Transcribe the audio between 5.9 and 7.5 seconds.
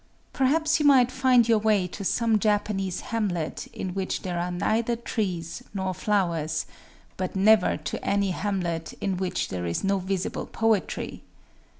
flowers, but